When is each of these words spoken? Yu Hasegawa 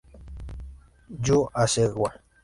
Yu 1.25 1.37
Hasegawa 1.55 2.09